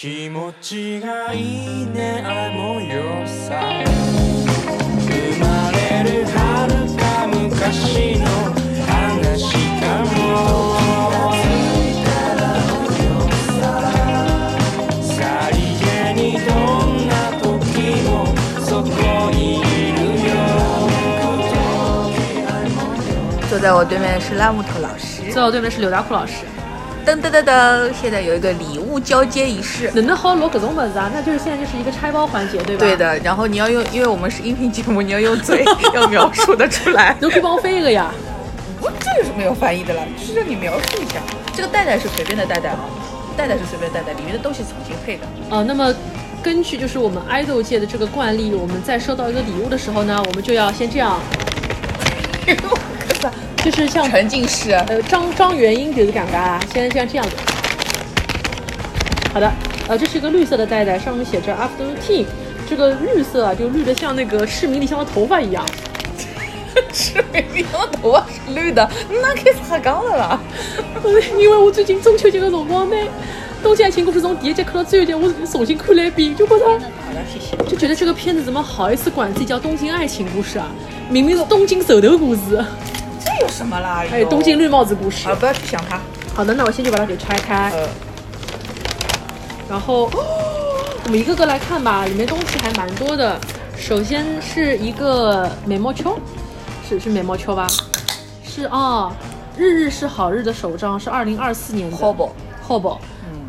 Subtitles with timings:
[0.00, 3.60] 気持ちがいいねあの夜さ
[5.02, 8.24] 生まれる遥か昔の
[8.86, 10.14] 話かも
[15.02, 16.54] さりげにど
[16.86, 17.12] んな
[17.42, 18.08] 時も
[18.64, 18.86] そこ
[19.32, 19.62] にい
[19.94, 20.30] るよ
[23.50, 25.24] 坐在我对面是拉木头老师。
[25.32, 26.44] 坐在我对面是刘大库老师。
[27.08, 29.90] 噔噔噔噔，现在有一个礼物交接仪式。
[29.94, 31.10] 哪能好录搿种物事啊？
[31.14, 32.80] 那就是现在就是一个拆包环节，对吧？
[32.80, 32.94] 对。
[32.98, 35.64] 的，然后你要用，因为我们是音频节目，你要用嘴
[35.94, 37.16] 要描述的出来。
[37.18, 38.12] 侬可以帮我翻一个呀。
[38.82, 40.02] 我这有什么要翻译的了？
[40.18, 41.14] 就是让你描述一下。
[41.54, 42.80] 这个袋袋是随便的袋袋啊，
[43.38, 45.22] 袋袋是随便袋袋，里面的东西重新配的。
[45.48, 45.90] 呃，那么
[46.42, 51.18] 根据就是我们爱豆界的这个惯例，我们在收到一个礼物的时候呢，我们就要先这样，
[53.64, 54.72] 就是像沉浸式。
[54.72, 57.36] 呃张张元英就是尴尬啊，先像这样子。
[59.32, 59.52] 好的，
[59.88, 62.24] 呃，这是一个绿色的袋袋，上面写着 Afternoon Tea。
[62.68, 65.64] 这个绿色啊，就绿的像那个市民里香的头发一样。
[66.92, 70.40] 是明明我头发是绿的，那开始瞎讲了啦。
[71.38, 72.96] 因为我最近中秋节的辰光呢，
[73.62, 76.78] 东京爱情故事从第一集看到最后一集，我重新看了一遍，就觉得好
[77.12, 77.56] 的，谢谢。
[77.68, 80.68] 就觉得这个片子怎么好意思管自己叫东京爱情故事啊？
[81.08, 82.64] 明明是东京手头故事，
[83.24, 84.04] 这有什么啦？
[84.08, 85.34] 还有东京绿帽子故事啊，。
[85.38, 86.00] 不要去想它。
[86.34, 87.88] 好的，那我先去把它给拆开，呃，
[89.68, 90.24] 然后哦
[91.04, 93.38] 我们一个个来看吧，里面东西还蛮多的。
[93.76, 96.18] 首先是一个美墨秋，
[96.88, 97.66] 是是美墨秋吧？
[98.44, 99.12] 是啊、
[99.56, 102.30] 日日是好日的手账是二零二四年的 Hobo
[102.66, 103.40] Hobo，嗯，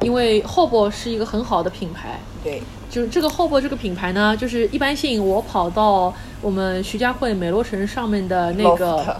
[0.00, 9.16] 因为 Hobo 是一个很好的品牌，对，就是这个 Hope 这个品牌呢，就是一般性我跑到我们徐家汇美罗城上面的那个，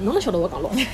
[0.00, 0.86] 侬能晓得我讲 loft？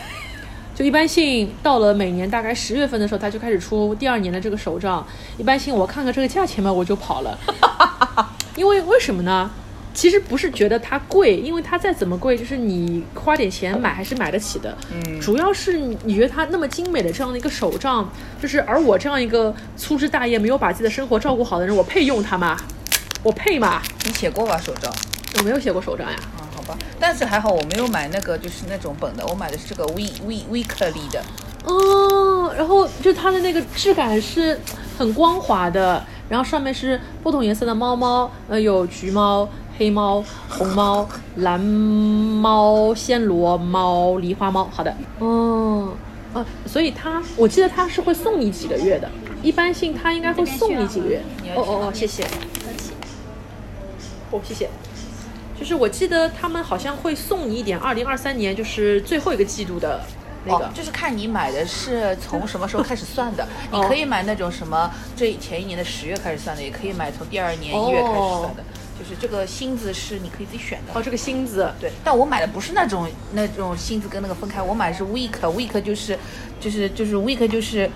[0.75, 5.07] 就一般性到了每年大概十月份的时候，它就开始出第二年的这个手账。
[5.39, 7.39] 一般性我看看这个价钱嘛，我就跑了，
[8.57, 9.51] 因为为什么呢？
[9.97, 14.77] 其实不是觉得它贵，因为它再怎么贵，就是你花点钱买还是买得起的。
[14.93, 18.07] 嗯主要是你你觉得它那么精美的这样的一个手账，
[18.41, 22.59] 就是而我这样一个粗枝大叶、没有把自己的生活照顾好的人，我配用它吗？
[23.23, 23.81] 我配吗？
[24.05, 24.93] 你写过吧手账？
[25.39, 26.17] 我没有写过手账呀。
[26.39, 31.25] 啊，好吧，但是还好我没有买那个就是那种本的，我买的是这个 We We Weekly 的。
[31.65, 34.61] 哦，然后就它的那个质感是
[34.99, 39.49] 很光滑的，然后上面是不同颜色的猫猫，呃，有橘猫、
[39.79, 44.69] 黑猫、红猫、蓝猫、暹罗猫、狸花猫。
[44.73, 45.93] 好的，嗯，
[46.35, 49.11] 呃，所以它，我记得它是会送你几个月的，
[49.43, 51.23] 一般性它应该会送你几个月。
[51.55, 52.25] 哦哦哦，谢谢。
[54.31, 54.69] 哦，谢谢。
[55.59, 60.03] 就是我记得他们好像会送你一点，二零二三年就是最后一个季度的
[60.45, 60.67] 那个。
[60.67, 63.47] 哦，就是看你买的是从什么时候开始算的。
[63.73, 68.65] 你哦可以买那种什么这前一年的十月开始算的，也可以买从第二年一月开始算的。
[68.99, 70.93] 就是这个星子是你可以自己选的。
[70.99, 76.19] 哦，这个星子，对，但我买的不是那种那种星子跟那个分开，我买的是 week，week 就是
[76.61, 77.91] 就是就是 week 就是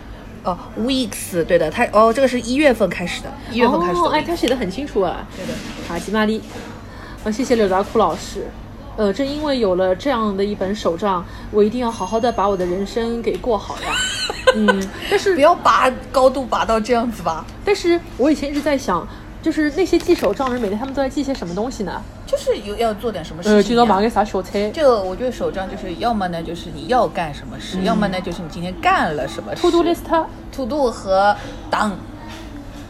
[0.44, 5.26] 哦 weeks，对的，它哦这个是一月份开始的，一月份开始的哦，哎，他写的很清楚啊。
[5.36, 5.52] 对的。
[5.88, 6.42] 卡吉玛丽，
[7.24, 8.46] 啊，谢谢柳达库老师。
[8.96, 13.94] 呃，正因为有了这样的一本手账，我一定要好好的把我的人生给过好呀。
[14.54, 19.06] 嗯，但是不要拔高度拔到这样子吧，但是我以前一直在想，
[19.42, 22.02] 就是那些记手账的人，每天他们都在记些什么东西呢？
[22.26, 23.68] 就是有要做点什么事呃，情、啊。
[23.68, 29.62] 记到忙个啥小菜就我觉得手账就是要么呢就是你要干什么事，要么呢就是你今天干了什么事。
[29.62, 30.26] ，to do list。
[30.52, 31.34] to do 和
[31.70, 31.92] done。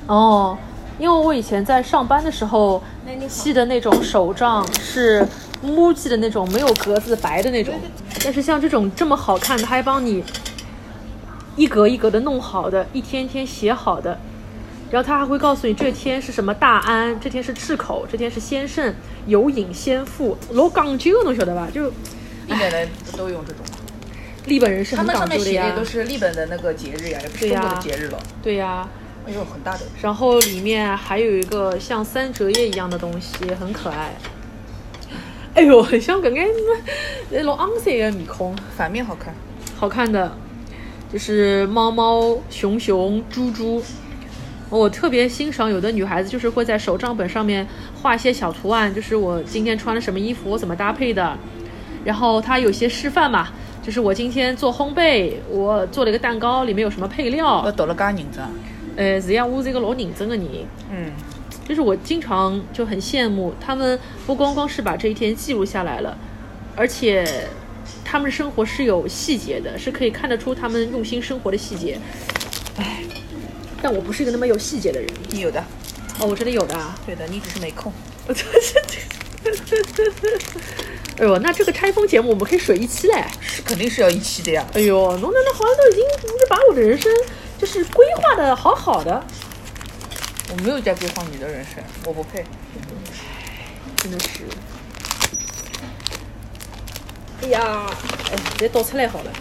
[0.06, 0.58] 哦，
[0.98, 2.82] 因为我以前在上班的时候
[3.28, 5.24] 记的那种手账是
[5.62, 7.72] 木记的那种，没有格子白的那种。
[8.24, 10.24] 但是像这种这么好看的，还帮你
[11.54, 14.18] 一格一格的弄好的，一天天写好的。
[14.90, 18.92] 然后他还会告诉你这天是什么大安，这天是赤口，这天是先圣、
[19.26, 21.68] 有隐、先富，老讲究，侬晓得吧？
[21.72, 21.92] 就日
[22.48, 23.64] 本人都用这种，
[24.46, 25.78] 日本人是很他们上讲究的呀面写的。
[25.78, 28.18] 都是日本的那个节日呀，也不是中国的节日了。
[28.42, 28.88] 对呀、
[29.24, 29.80] 哎呦，很大的。
[30.02, 34.16] 然后里面还有一个像三折叶一样的东西，很可爱。
[35.54, 36.48] 哎呦，很像搿眼
[37.30, 39.32] 那种昂塞的面孔，反面好看，
[39.76, 40.36] 好看的，
[41.12, 43.80] 就是猫猫、熊熊、猪猪。
[44.70, 47.66] 我特别欣赏有的女孩子，就是会在手账本上面
[48.00, 51.36] 画一些小图案，就是我今天穿了什么衣服，我怎么搭配的。
[52.04, 53.48] 然后她有些示范嘛，
[53.82, 57.72] 就是我今天做烘焙，我做了一个蛋糕，里面有什么配料要。
[57.72, 58.44] 读了介认真。
[58.96, 60.46] 呃，是呀，我是一个老认真的人。
[60.90, 61.10] 嗯，
[61.68, 66.16] 就是我经常就很羡慕他们，不光光是把这一天记录下来了，
[66.76, 67.26] 而且
[68.04, 71.98] 他们的生活是有细节的，是可以看得出他们用心生活的细节。
[72.76, 73.02] 哎，
[73.82, 75.08] 但我不是一个那么有细节的人。
[75.30, 75.64] 你有的，
[76.18, 76.98] 哦，我真的有的啊。
[77.06, 77.92] 对的，你只是没空。
[81.18, 83.24] 哎呦，那这个拆封节目我们可以水一期嘞。
[83.42, 84.66] 是肯定是要一期的呀。
[84.74, 87.12] 哎呦，侬那那好像都已经就是把我的人生
[87.58, 89.22] 就是规划的好好的，
[90.50, 92.44] 我没有在规划你的人生，我不配。
[93.96, 94.44] 真的是。
[97.42, 97.86] 哎呀，
[98.30, 99.32] 哎，直接倒出来好了。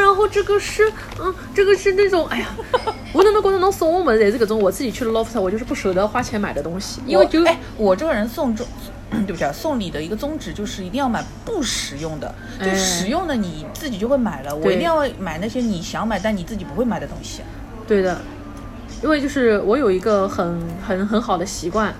[0.00, 2.48] 然后这个是，嗯，这个是那种，哎呀，
[3.12, 8.66] 我哪能觉得侬送我们也是搿种，我自己去了 loft，我就是不舍得花钱买的东西，因为就我哎，我这个人送中，
[9.26, 14.54] 对不起啊，送礼的一个宗旨就是一定要买不实用的，就哎实用的你自己就会买了。
[14.54, 17.42] 我一定要买那些你想买但你自己不会买的东西。
[17.86, 18.20] 对的，
[19.02, 21.92] 因为就是我有一个很很很好的习惯，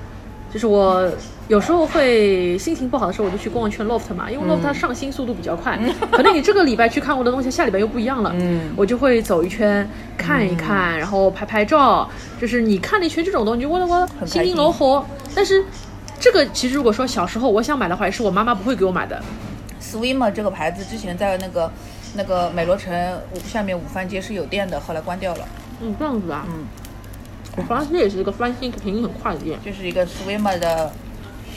[0.52, 1.08] 就是我
[1.48, 5.78] 有时候会心情不好的时候，我就去逛一圈 loft 嘛，因为 loft 它上新速度比较快，
[6.10, 12.08] 可能你这个礼拜去看过的东西，下礼拜又不一样了，嗯我就会走一圈看一看，然后拍拍照，
[12.40, 15.04] 就是你看了一圈这种东西，你就觉得我开心情心柔和，
[15.34, 15.64] 但是。
[16.22, 19.18] 这个其实如果说小时候我想买的话，也是我妈妈不会给我买的。
[19.80, 21.72] Swimmer 这个牌子之前在那个
[22.14, 22.92] 那个美罗城
[23.34, 25.48] 午下面午饭街是有店的，后来关掉了。
[25.80, 26.46] 嗯，这样子啊。
[26.46, 26.66] 嗯，
[27.60, 29.58] 我发现这也是一个翻新频率很快的店。
[29.62, 30.90] 就是一个 Swimmer 的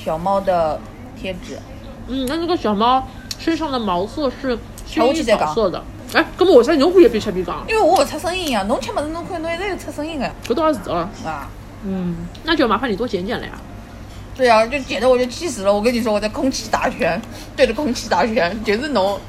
[0.04, 0.80] 小猫的
[1.20, 1.58] 贴纸。
[2.08, 3.08] 嗯，那这个小猫
[3.40, 5.82] 身上的毛色是薰衣草色的。
[6.14, 11.10] 哎，根本我猜侬可以别吃别讲，因为我不出声音呀，侬吃么子侬看侬一直有出声音的这倒也是的了。
[11.26, 11.50] 啊。
[11.86, 13.54] 嗯，那就麻烦你多剪剪了呀。
[14.36, 15.74] 对呀、就剪的我就气死了！
[15.74, 17.22] 我跟你说，我在空气打拳，
[17.56, 19.20] 对着空气打拳，就是侬。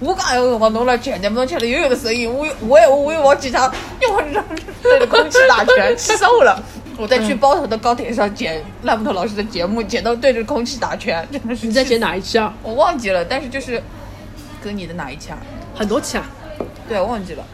[0.00, 3.70] 我讲有辰光侬来拳，你们侬吃了又有的声音，我我也我也忘记他，
[4.00, 4.22] 因为我
[4.82, 6.62] 对着空气打拳，气死我了！
[6.98, 12.52] 我在去包头的高铁上剪烂木头老师的节目，剪到对着空气打拳，真的是 你在剪哪一期啊？
[12.62, 13.82] 我忘记了，但是就是
[14.62, 15.38] 跟你的哪一期啊？
[15.74, 16.28] 很多期啊。
[16.88, 17.44] 对，我忘记了。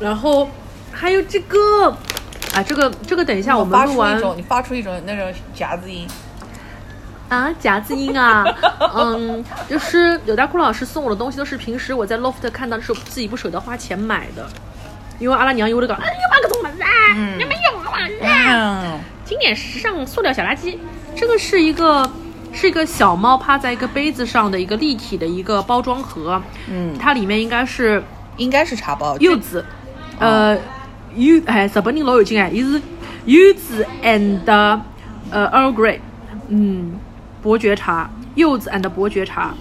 [0.00, 0.48] 然后
[0.92, 1.90] 还有这个，
[2.54, 6.06] 啊，这个这个等一下我们发录完出一种，你发出一种那种夹子音。
[7.28, 8.44] 啊夹子音啊，
[8.94, 14.46] 嗯，就是有大库老师送我的东西都是平时我在 loft 看到的时候自己不舍得花钱买的，
[15.18, 16.88] 因为阿拉娘有那个，哎，你买个种么子啊，
[17.36, 20.76] 你没用啊，嗯，经典时尚塑料小垃圾，
[21.14, 22.10] 这个是一个
[22.52, 26.40] 是一个小猫趴在一个杯子上的一个立体的一个包装盒，
[26.70, 26.96] 嗯。
[26.98, 28.02] 它里面应该是
[28.38, 29.16] 应该是茶包。
[29.18, 29.64] 柚子，
[30.18, 30.56] 呃，
[31.14, 32.80] 柚哎，日本人老有劲哎，伊是
[33.26, 34.40] 柚子 and
[35.30, 35.98] 呃 Earl Grey，
[36.48, 36.98] 嗯，
[37.48, 39.54] 伯爵茶，柚子 and 伯爵茶，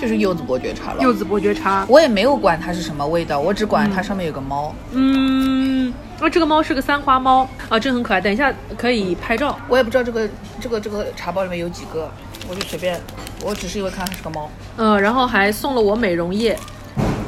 [0.00, 1.02] 就是柚子伯爵茶了。
[1.02, 4.74] 柚子伯爵茶，我也没有管它是什么味道，我只管它上面有个猫。
[4.92, 9.58] 嗯，啊，这个猫是个三花猫啊，真很可爱，等一下可以拍照。
[9.68, 10.26] 我也不知道这个
[10.58, 12.10] 这个这个茶包里面有几个，
[12.48, 12.98] 我就随便，
[13.44, 14.48] 我只是因为看它是个猫。
[14.78, 16.58] 嗯，然后还送了我美容液，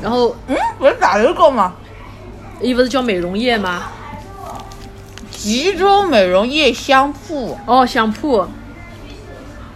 [0.03, 1.75] 然后嗯，不是打了个吗？
[2.63, 3.83] 伊不是叫美容液吗？
[5.31, 7.59] 集中美容液香铺。
[7.67, 8.47] 哦，香铺，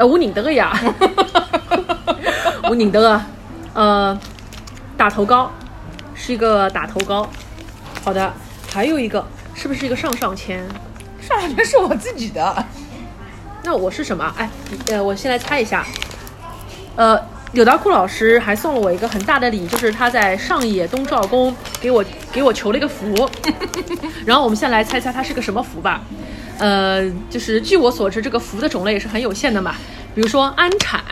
[0.00, 0.72] 呃，我认得个呀，
[2.64, 3.22] 我认得个，
[3.74, 4.18] 呃，
[4.96, 5.52] 打头膏，
[6.14, 7.28] 是一个打头膏。
[8.02, 8.32] 好的，
[8.72, 9.22] 还有一个
[9.54, 10.66] 是不是一个上上签？
[11.20, 12.64] 上上签是我自己的，
[13.62, 14.32] 那我是什么？
[14.38, 14.48] 哎，
[14.86, 15.84] 呃，我先来猜一下。
[16.96, 17.20] 呃，
[17.52, 22.02] 柳达库老师还送了我一个很大的礼，就是他在上野东照宫给我
[22.32, 23.28] 给我求了一个福。
[24.24, 26.00] 然后我们先来猜猜他是个什么福吧。
[26.60, 29.74] 呃，就是据我所知，这个福的种类也是很有限的嘛，
[30.14, 31.02] 比如说安产，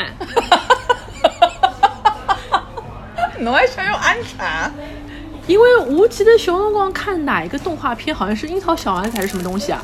[3.41, 4.71] 侬还想用安产？
[5.49, 9.83] 因为我记得小辰光看哪一个动画片，好像是樱桃小丸子还是什么东西啊？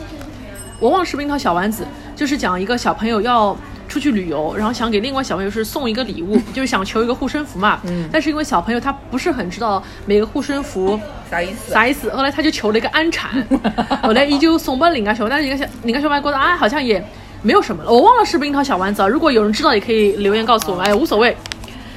[0.78, 3.56] 我忘了是不是樱桃小丸子，就是讲一个小朋友要
[3.94, 7.78] 出去旅游，然后想给另外小朋友是送一个礼物， 就是想求一个护身符嘛。
[7.84, 10.98] 嗯但是因为小朋友他不是很知道每个护身符
[11.30, 11.72] 啥意思？
[11.72, 13.46] 啥意思，后来他就求了一个安产，
[14.02, 17.00] 后来依旧送给人家小，但是人家小人家小朋友觉得啊好像也
[17.42, 19.06] 没有什么了，我忘了是不是樱桃小丸子啊？
[19.06, 21.36] 如果有人知道也可以留言告诉我们，哎无所谓。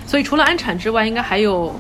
[0.06, 1.74] 所以除了安产之外，应该还有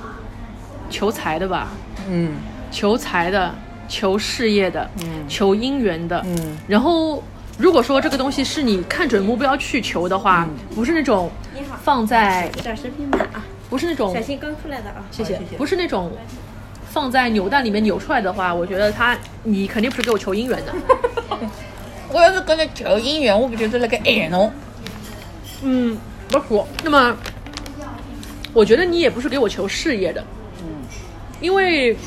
[0.89, 1.67] 求财的吧？
[2.09, 2.31] 嗯
[2.71, 3.53] 求财的、
[3.87, 6.21] 求事业的、嗯求姻缘的。
[6.25, 7.23] 嗯然后，
[7.57, 16.11] 如果说这个东西是你看准目标去求的话，嗯不是那种你好，放在，有点视频版啊，不是那种小，新刚出来的啊，谢谢谢谢不是那种
[16.89, 20.73] 放在扭蛋里面扭出来的话，我觉得他你肯定不是给我求姻缘的。
[22.09, 24.51] 我要是跟着求姻缘，我不就是那个爱侬？
[25.63, 25.97] 嗯，
[26.29, 26.65] 不说。
[26.83, 27.17] 那么，
[28.53, 30.23] 我觉得你也不是给我求事业的，
[30.61, 30.67] 嗯
[31.41, 31.97] 因为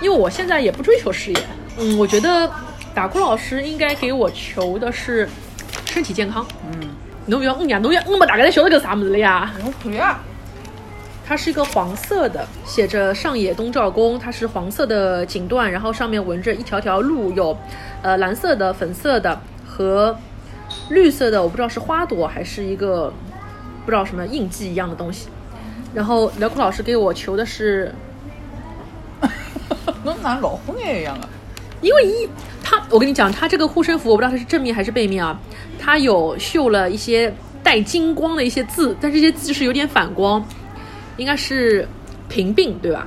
[0.00, 1.38] 因为我现在也不追求事业。
[1.78, 2.50] 嗯，我觉得
[2.94, 5.28] 打工老师应该给我求的是
[5.86, 6.46] 身体健康。
[6.70, 6.88] 嗯，
[7.26, 9.50] 侬不要嗯呀，侬要嗯嘛，大概侪晓得搿啥物事了呀？
[9.62, 10.20] 侬看啊，
[11.26, 17.56] 他它是一个黄色的，写着上野东照宫，它是黄色的锦缎，然后上面纹着一条条路，有
[18.02, 20.14] 呃蓝色的、粉色的和
[20.90, 23.10] 绿色的，我不知道是花朵还是一个
[23.86, 25.28] 不知道什么印记一样的东西。
[25.94, 27.94] 然后辽阔老师给我求的是，
[30.04, 31.26] 侬哪老虎眼一样的。
[31.82, 32.28] 因为一
[32.62, 35.38] 它，我跟你讲，它这个护身符我不知道它是正面还是背面啊，
[35.78, 40.42] 它有绣了一些带金光的一些字，但这些字是有点反光，
[41.18, 41.86] 应该是
[42.30, 43.06] 平病对吧？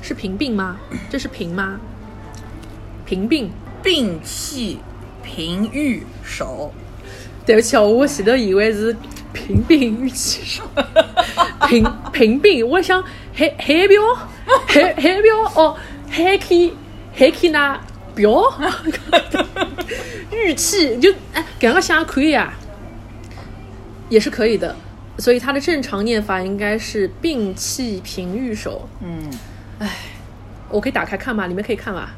[0.00, 0.78] 是平病吗？
[1.10, 1.78] 这是平吗？
[3.04, 3.50] 平病。
[3.80, 4.80] 病气
[5.22, 6.72] 平玉手，
[7.46, 8.94] 对不起啊，我前头以为是
[9.32, 10.64] 平病玉气手，
[11.68, 13.00] 平平病，我想
[13.32, 14.02] 海海标，
[14.66, 15.76] 海海标哦，
[16.10, 16.72] 还可以
[17.14, 17.46] 还可
[18.18, 18.70] 以拿
[19.32, 19.44] 标，
[20.32, 22.52] 玉器就哎，搿个想可以啊，
[24.08, 24.74] 也是可以的。
[25.18, 28.88] 所以它的正常念法应该是病气平玉手。
[29.02, 29.30] 嗯，
[29.80, 29.90] 哎
[30.68, 31.46] 我可以打开看吗？
[31.46, 32.10] 里面可以看吗？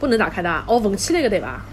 [0.00, 1.64] 不能打开的啊，哦，缝起来个对吧？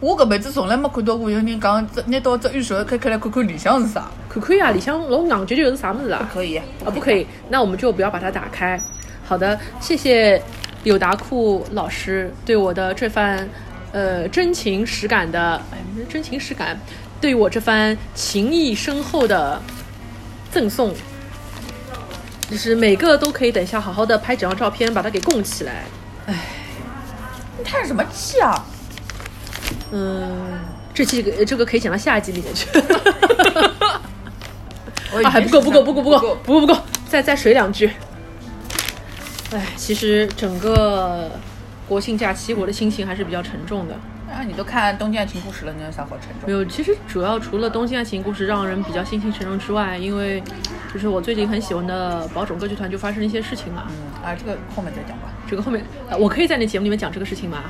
[0.00, 4.10] 我搿辈子从来没看到过有人讲这拿到这玉手开开来看看里向是啥。
[4.28, 6.18] 看看呀，里向老硬究究是啥么子啊？
[6.28, 8.78] 不可以啊，不可以，那我们就不要把它打开。
[9.24, 10.42] 好的，谢谢
[10.84, 13.48] 柳达库老师对我的这番
[13.92, 16.78] 呃真情实感的，哎，真情实感，
[17.20, 19.60] 对我这番情谊深厚的
[20.52, 20.94] 赠送，
[22.50, 25.84] 就是每个都可以等一下好好的拍几张照片，把它给供起来。
[26.26, 28.64] 你叹什么气啊？
[29.90, 30.60] 嗯，
[30.92, 32.68] 这期这个这个可以讲到下一集里面去。
[35.24, 37.88] 啊，还不够，不够，不够，不够，不不够，不够，再再水两句。
[39.54, 41.30] 哎，其实整个
[41.88, 43.94] 国庆假期，我的心情还是比较沉重的。
[44.28, 46.48] 啊，你都看《东京爱情故事》了，你有啥好沉重？
[46.48, 50.42] 没有，其实主要除了《东京爱情故事》让人比较心情沉重之外，因为
[50.92, 53.84] 就是我最近很喜欢的宝冢歌剧团就发生了一些事情嘛。
[53.90, 55.28] 嗯，啊，这个后面再讲吧。
[55.48, 57.62] 这个后面，呃我可以在那节目里面讲这个事情吗？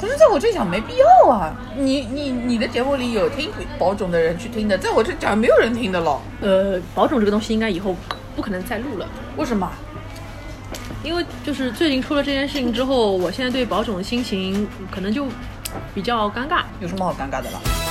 [0.00, 1.54] 可是在我这讲没必要啊！
[1.76, 6.20] 你你你的节目里有听宝冢的人去听的，在我这讲没有人听的了。
[6.40, 7.96] 呃，宝冢这个东西应该以后
[8.36, 9.08] 不可能再录了。
[9.36, 9.68] 为什么？
[11.04, 15.26] 因为就是最近出了这件事情之后，我现在对宝冢的心情可能就
[15.94, 16.62] 比较尴尬。
[16.80, 17.81] 有什么好尴尬的了？